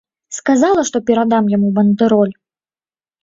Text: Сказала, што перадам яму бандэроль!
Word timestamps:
Сказала, 0.35 0.81
што 0.89 1.01
перадам 1.09 1.51
яму 1.55 1.69
бандэроль! 1.77 2.33